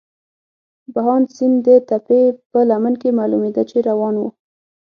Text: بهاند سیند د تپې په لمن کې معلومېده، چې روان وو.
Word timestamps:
بهاند 0.93 1.27
سیند 1.35 1.57
د 1.65 1.69
تپې 1.89 2.21
په 2.51 2.59
لمن 2.69 2.93
کې 3.01 3.09
معلومېده، 3.19 3.63
چې 3.69 3.77
روان 3.89 4.15
وو. 4.17 4.29